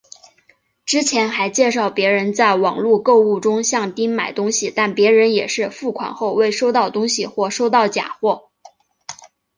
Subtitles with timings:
[0.83, 8.49] 之前还介绍别人在网路购物中向丁买东西但别人也是付款后未收到东西或收到假货。